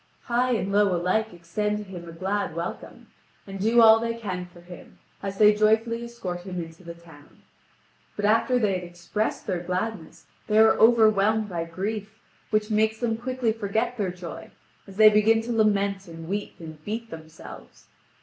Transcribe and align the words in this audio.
High 0.23 0.53
and 0.53 0.71
low 0.71 0.95
alike 0.95 1.31
extend 1.31 1.77
to 1.77 1.83
him 1.83 2.09
a 2.09 2.11
glad 2.11 2.55
welcome, 2.55 3.11
and 3.45 3.59
do 3.59 3.81
all 3.83 3.99
they 3.99 4.15
can 4.15 4.47
for 4.47 4.61
him, 4.61 4.97
as 5.21 5.37
they 5.37 5.53
joyfully 5.53 6.03
escort 6.03 6.41
him 6.41 6.59
into 6.59 6.83
the 6.83 6.95
town. 6.95 7.43
But 8.15 8.25
after 8.25 8.57
they 8.57 8.73
had 8.73 8.83
expressed 8.83 9.45
their 9.45 9.59
gladness 9.59 10.25
they 10.47 10.57
are 10.57 10.73
overwhelmed 10.73 11.49
by 11.49 11.65
grief, 11.65 12.17
which 12.49 12.71
makes 12.71 12.99
them 12.99 13.15
quickly 13.15 13.53
forget 13.53 13.95
their 13.99 14.09
joy, 14.11 14.49
as 14.87 14.97
they 14.97 15.09
begin 15.11 15.39
to 15.43 15.51
lament 15.53 16.07
and 16.07 16.27
weep 16.27 16.55
and 16.57 16.83
beat 16.83 17.11
themselves. 17.11 17.85